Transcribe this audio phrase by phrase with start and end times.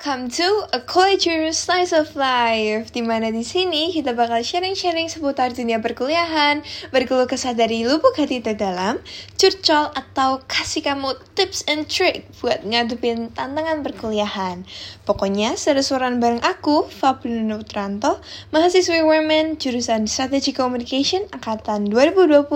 [0.00, 2.88] Welcome to a culture slice of life.
[2.88, 8.40] Di mana di sini kita bakal sharing-sharing seputar dunia perkuliahan, berkeluh kesah dari lubuk hati
[8.40, 8.96] terdalam,
[9.36, 14.64] curcol atau kasih kamu tips and trick buat ngadepin tantangan perkuliahan.
[15.04, 18.24] Pokoknya seru-seruan bareng aku, Fabrina Putranto,
[18.56, 22.48] mahasiswi Women jurusan Strategi Communication angkatan 2022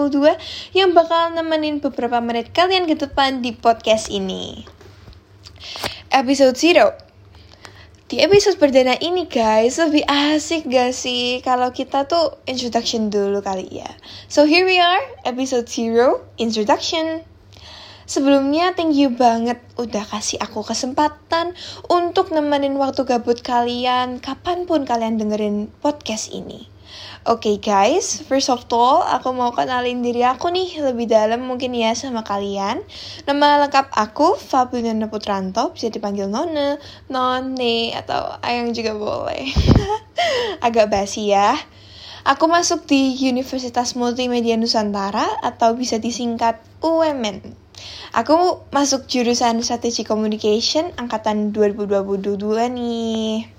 [0.72, 4.64] yang bakal nemenin beberapa menit kalian ke depan di podcast ini.
[6.08, 7.03] Episode 0
[8.14, 13.66] di episode perdana ini guys, lebih asik gak sih kalau kita tuh introduction dulu kali
[13.66, 13.90] ya.
[14.30, 17.26] So here we are, episode 0, introduction.
[18.06, 21.58] Sebelumnya thank you banget udah kasih aku kesempatan
[21.90, 26.70] untuk nemenin waktu gabut kalian kapan pun kalian dengerin podcast ini.
[27.24, 31.72] Oke okay guys, first of all, aku mau kenalin diri aku nih lebih dalam mungkin
[31.72, 32.84] ya sama kalian.
[33.24, 36.76] Nama lengkap aku Fabiana Putranto, bisa dipanggil Nona,
[37.08, 39.48] None, atau Ayang juga boleh.
[40.66, 41.56] Agak basi ya.
[42.28, 47.56] Aku masuk di Universitas Multimedia Nusantara atau bisa disingkat UMN.
[48.12, 52.36] Aku masuk jurusan Strategi Communication angkatan 2022
[52.68, 53.53] nih.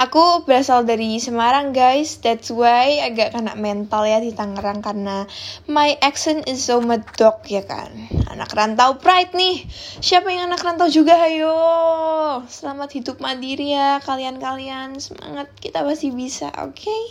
[0.00, 5.28] Aku berasal dari Semarang guys, that's why agak kena mental ya di Tangerang karena
[5.68, 7.92] my accent is so medok ya kan.
[8.32, 9.68] Anak rantau pride nih.
[10.00, 11.52] Siapa yang anak rantau juga ayo.
[12.48, 14.96] Selamat hidup mandiri ya kalian-kalian.
[14.96, 16.80] Semangat kita pasti bisa, oke?
[16.80, 17.02] Okay?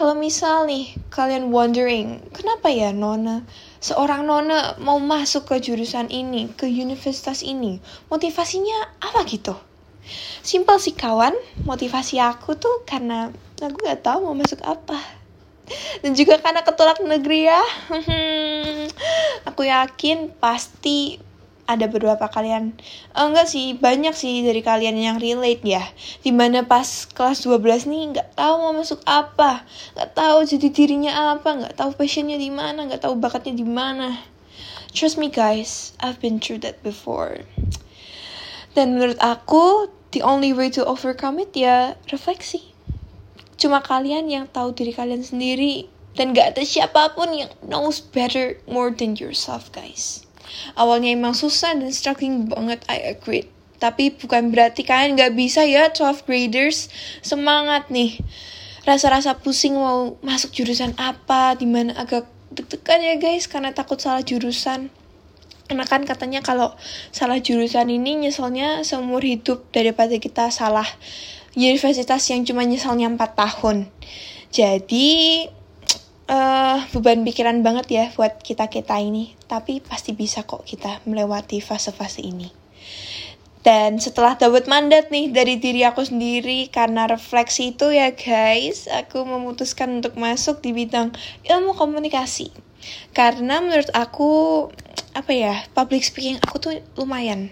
[0.00, 3.44] Kalau misal nih kalian wondering, kenapa ya Nona
[3.84, 7.76] seorang Nona mau masuk ke jurusan ini, ke universitas ini?
[8.08, 9.52] Motivasinya apa gitu?
[10.40, 11.36] Simpel sih kawan,
[11.68, 14.96] motivasi aku tuh karena aku gak tahu mau masuk apa.
[16.02, 17.62] Dan juga karena ketolak negeri ya.
[19.48, 21.20] aku yakin pasti
[21.70, 22.74] ada beberapa kalian
[23.14, 25.86] enggak sih banyak sih dari kalian yang relate ya.
[26.26, 29.62] Di mana pas kelas 12 nih nggak tahu mau masuk apa.
[29.94, 34.18] Nggak tahu jadi dirinya apa nggak tahu passionnya di mana nggak tahu bakatnya di mana.
[34.90, 35.94] Trust me guys.
[36.02, 37.46] I've been through that before
[38.74, 42.70] dan menurut aku the only way to overcome it ya refleksi.
[43.60, 45.86] Cuma kalian yang tahu diri kalian sendiri
[46.16, 50.26] dan gak ada siapa pun yang knows better more than yourself guys.
[50.74, 53.46] Awalnya emang susah dan struggling banget, I agree.
[53.78, 56.90] Tapi bukan berarti kalian gak bisa ya 12 graders.
[57.22, 58.18] Semangat nih.
[58.82, 64.26] Rasa-rasa pusing mau masuk jurusan apa, di mana agak deg-degan ya guys karena takut salah
[64.26, 64.90] jurusan
[65.70, 66.74] karena kan katanya kalau
[67.14, 70.86] salah jurusan ini nyeselnya seumur hidup daripada kita salah
[71.54, 73.86] universitas yang cuma nyeselnya 4 tahun.
[74.50, 75.46] Jadi
[76.26, 79.38] uh, beban pikiran banget ya buat kita-kita ini.
[79.46, 82.50] Tapi pasti bisa kok kita melewati fase-fase ini.
[83.62, 89.22] Dan setelah dapat mandat nih dari diri aku sendiri karena refleksi itu ya guys, aku
[89.22, 91.14] memutuskan untuk masuk di bidang
[91.46, 92.50] ilmu komunikasi.
[93.12, 94.32] Karena menurut aku
[95.12, 97.50] apa ya public speaking aku tuh lumayan.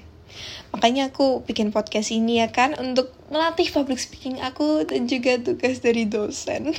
[0.71, 5.81] Makanya aku bikin podcast ini ya kan untuk melatih public speaking aku dan juga tugas
[5.81, 6.77] dari dosen.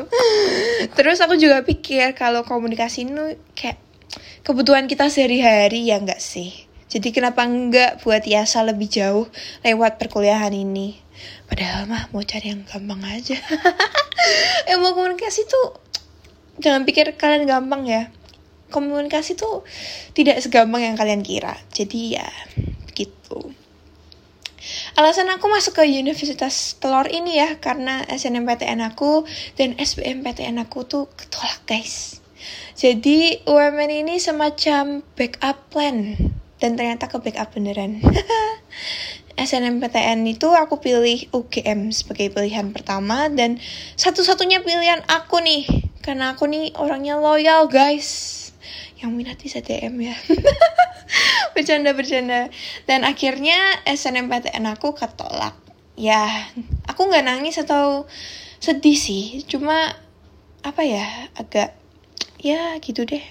[0.96, 3.78] Terus aku juga pikir kalau komunikasi ini kayak
[4.42, 6.66] kebutuhan kita sehari-hari ya enggak sih?
[6.88, 9.28] Jadi kenapa enggak buat Yasa lebih jauh
[9.62, 10.96] lewat perkuliahan ini?
[11.46, 13.36] Padahal mah mau cari yang gampang aja.
[14.72, 15.76] Ilmu komunikasi tuh
[16.58, 18.08] jangan pikir kalian gampang ya
[18.74, 19.62] komunikasi tuh
[20.18, 21.54] tidak segampang yang kalian kira.
[21.70, 22.26] Jadi ya
[22.98, 23.54] gitu.
[24.98, 29.22] Alasan aku masuk ke Universitas Telur ini ya karena SNMPTN aku
[29.54, 32.18] dan SBMPTN aku tuh ketolak guys.
[32.74, 36.18] Jadi UMN ini semacam backup plan
[36.58, 38.02] dan ternyata ke backup beneran.
[39.34, 43.58] SNMPTN itu aku pilih UGM sebagai pilihan pertama dan
[43.98, 45.66] satu-satunya pilihan aku nih
[46.06, 48.43] karena aku nih orangnya loyal guys
[49.04, 50.16] yang minat bisa DM ya.
[51.54, 52.48] Bercanda bercanda
[52.88, 55.52] dan akhirnya SNMPTN aku ketolak.
[55.94, 56.48] Ya
[56.88, 58.08] aku nggak nangis atau
[58.58, 59.44] sedih sih.
[59.44, 59.92] Cuma
[60.64, 61.04] apa ya
[61.36, 61.76] agak
[62.40, 63.22] ya gitu deh.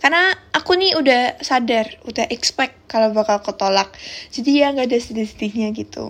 [0.00, 3.92] Karena aku nih udah sadar udah expect kalau bakal ketolak.
[4.32, 6.08] Jadi ya nggak ada sedih-sedihnya gitu.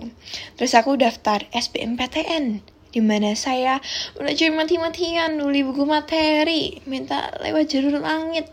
[0.55, 3.79] Terus aku daftar SBMPTN di mana saya
[4.19, 8.51] belajar mati-matian nulis buku materi minta lewat jalur langit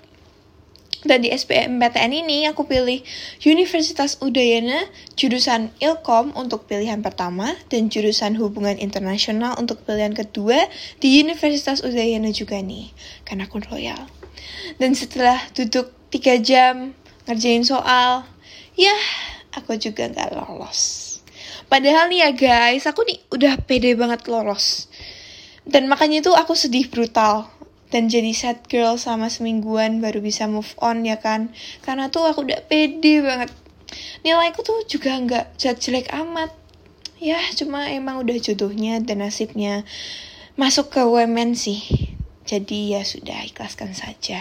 [1.06, 2.98] dan di SBMPTN ini aku pilih
[3.46, 4.82] Universitas Udayana
[5.14, 10.66] jurusan Ilkom untuk pilihan pertama dan jurusan Hubungan Internasional untuk pilihan kedua
[10.98, 12.90] di Universitas Udayana juga nih
[13.22, 14.10] karena aku royal.
[14.82, 16.74] Dan setelah duduk 3 jam
[17.30, 18.26] ngerjain soal,
[18.74, 18.96] ya
[19.54, 21.06] aku juga nggak lolos.
[21.68, 24.88] Padahal nih ya guys, aku nih udah pede banget lolos.
[25.68, 27.52] Dan makanya itu aku sedih brutal.
[27.88, 31.52] Dan jadi sad girl sama semingguan baru bisa move on ya kan.
[31.80, 33.50] Karena tuh aku udah pede banget.
[34.22, 36.52] Nilaiku tuh juga nggak jelek-jelek amat.
[37.18, 39.82] Ya cuma emang udah jodohnya dan nasibnya
[40.54, 41.80] masuk ke women sih.
[42.44, 44.40] Jadi ya sudah ikhlaskan saja.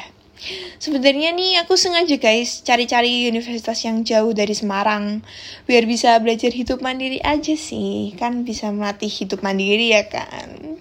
[0.77, 5.25] Sebenarnya nih aku sengaja guys cari-cari universitas yang jauh dari Semarang
[5.65, 10.77] biar bisa belajar hidup mandiri aja sih kan bisa melatih hidup mandiri ya kan.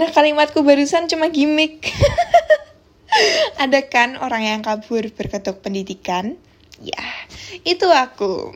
[0.00, 1.92] Nah kalimatku barusan cuma gimmick.
[3.62, 6.34] Ada kan orang yang kabur berketuk pendidikan?
[6.82, 7.06] Ya,
[7.62, 8.50] itu aku.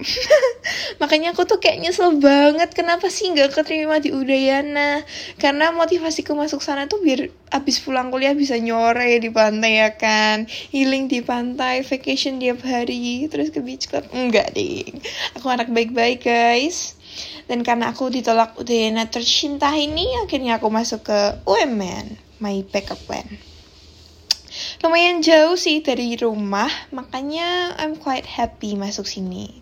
[1.00, 5.06] Makanya aku tuh kayak nyesel banget kenapa sih nggak keterima di Udayana.
[5.38, 10.50] Karena motivasiku masuk sana tuh biar abis pulang kuliah bisa nyore di pantai ya kan.
[10.50, 14.02] Healing di pantai, vacation tiap hari, terus ke beach club.
[14.10, 14.82] Enggak deh.
[15.38, 16.97] Aku anak baik-baik guys.
[17.50, 23.26] Dan karena aku ditolak Udayana tercinta ini, akhirnya aku masuk ke UMN, my backup plan
[24.78, 29.60] lumayan jauh sih dari rumah, makanya I'm quite happy masuk sini.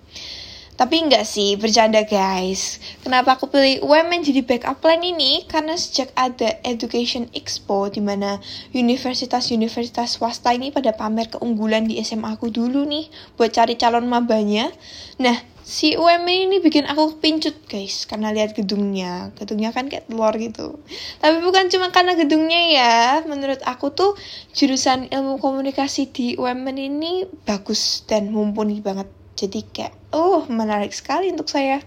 [0.76, 2.76] Tapi enggak sih, bercanda guys.
[3.00, 5.48] Kenapa aku pilih UMN jadi backup plan ini?
[5.48, 8.36] Karena sejak ada Education Expo, di mana
[8.76, 13.08] universitas-universitas swasta ini pada pamer keunggulan di SMA aku dulu nih,
[13.40, 14.68] buat cari calon mabanya.
[15.16, 19.32] Nah, si UMN ini bikin aku pincut guys, karena lihat gedungnya.
[19.40, 20.76] Gedungnya kan kayak telur gitu.
[21.24, 24.12] Tapi bukan cuma karena gedungnya ya, menurut aku tuh
[24.52, 31.28] jurusan ilmu komunikasi di UMN ini bagus dan mumpuni banget jadi kayak, oh menarik sekali
[31.28, 31.84] untuk saya.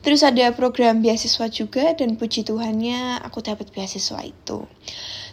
[0.00, 4.64] Terus ada program beasiswa juga dan puji Tuhannya aku dapat beasiswa itu.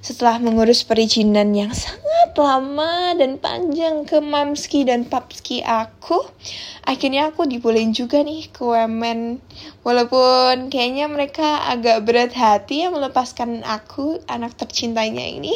[0.03, 6.21] Setelah mengurus perizinan yang sangat lama dan panjang ke mamski dan papski aku,
[6.85, 9.39] akhirnya aku dibolehin juga nih ke women.
[9.81, 15.55] Walaupun kayaknya mereka agak berat hati ya melepaskan aku, anak tercintanya ini.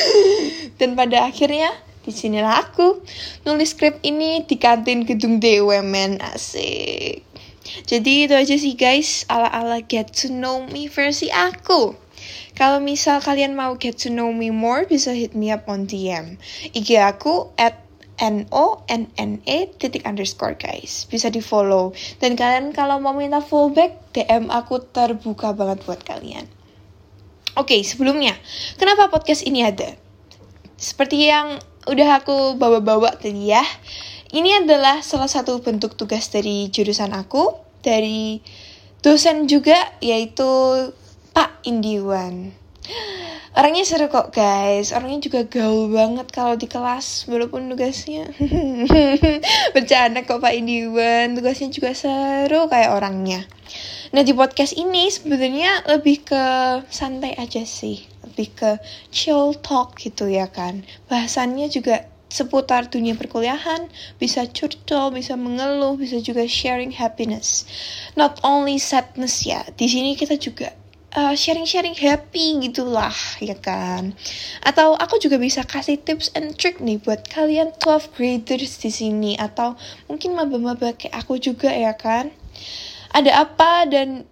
[0.78, 1.72] dan pada akhirnya
[2.06, 3.02] di sinilah aku
[3.42, 7.26] nulis skrip ini di kantin gedung DUMN asik.
[7.90, 11.98] Jadi itu aja sih guys, ala-ala get to know me versi aku.
[12.54, 16.38] Kalau misal kalian mau get to know me more, bisa hit me up on DM.
[16.72, 17.86] IG aku at
[18.16, 23.12] n o n n e titik underscore guys bisa di follow dan kalian kalau mau
[23.12, 26.48] minta fallback DM aku terbuka banget buat kalian
[27.60, 28.32] oke okay, sebelumnya
[28.80, 29.92] kenapa podcast ini ada
[30.80, 33.62] seperti yang udah aku bawa-bawa tadi ya.
[34.34, 38.42] Ini adalah salah satu bentuk tugas dari jurusan aku, dari
[39.00, 40.44] dosen juga, yaitu
[41.30, 42.50] Pak Indiwan.
[43.56, 48.28] Orangnya seru kok guys, orangnya juga gaul banget kalau di kelas walaupun tugasnya
[49.74, 53.48] bercanda kok Pak Indiwan, tugasnya juga seru kayak orangnya.
[54.12, 56.44] Nah di podcast ini sebenarnya lebih ke
[56.92, 58.70] santai aja sih lebih ke
[59.08, 60.84] chill talk gitu ya kan.
[61.08, 63.88] Bahasannya juga seputar dunia perkuliahan,
[64.20, 67.64] bisa curcol, bisa mengeluh, bisa juga sharing happiness.
[68.12, 70.76] Not only sadness ya, di sini kita juga
[71.16, 74.12] uh, sharing-sharing uh, happy gitulah ya kan.
[74.60, 79.32] Atau aku juga bisa kasih tips and trick nih buat kalian 12 graders di sini
[79.40, 79.80] atau
[80.12, 82.28] mungkin maba-maba kayak aku juga ya kan.
[83.16, 84.28] Ada apa dan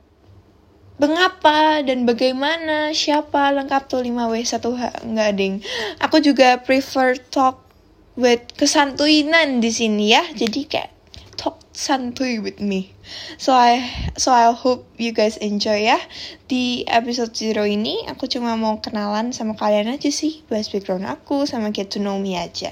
[0.95, 5.55] Mengapa dan bagaimana, siapa, lengkap tuh 5W1H, enggak ding.
[5.99, 7.67] Aku juga prefer talk
[8.15, 10.23] with kesantuinan di sini ya.
[10.31, 10.95] Jadi kayak
[11.35, 12.95] talk santuy with me.
[13.37, 13.83] So I
[14.17, 15.99] so I hope you guys enjoy ya.
[16.47, 21.45] Di episode zero ini aku cuma mau kenalan sama kalian aja sih, bahas background aku
[21.45, 22.71] sama get to know me aja.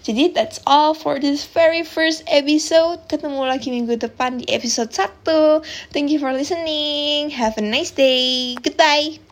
[0.00, 3.04] Jadi that's all for this very first episode.
[3.06, 5.62] Ketemu lagi minggu depan di episode 1.
[5.92, 7.30] Thank you for listening.
[7.30, 8.56] Have a nice day.
[8.58, 9.29] Goodbye.